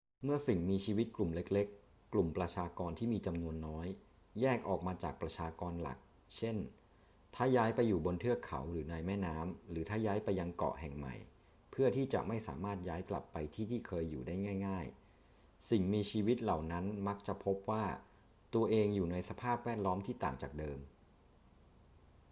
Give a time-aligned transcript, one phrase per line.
[0.23, 3.87] เมื่อสิ่งมีชีวิตกลุ่มเล็ก ๆ กลุ่มประชากรที่มีจำนวนน้อย
[4.41, 5.97] แยกออกมาจากประชากรหลัก
[6.35, 6.55] เช่น
[7.35, 11.15] ถ้าย้ายไปอยู่บนเทือกเขาหรือในแม่น้ำ หรือถ้าย้ายไปยังเกาะแห่งใหม่
[11.71, 14.35] เพื่อที่จะไม่สามารถย้ายกลับไปที่ที่เคยอยู่ได้
[14.67, 14.85] ง่าย
[15.27, 17.83] ๆ สิ่งมีชีวิตเหล่านั้นมักจะพบว่า
[18.53, 20.79] ตัวเองอยู่ในสภาพแวดล้อมที่ต่างจากเดิม